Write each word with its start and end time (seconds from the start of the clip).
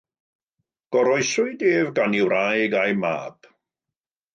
Goroeswyd 0.95 1.61
ef 1.75 1.87
gan 1.97 2.17
ei 2.19 2.23
wraig 2.27 2.71
a'u 2.81 2.93
mab. 3.03 3.37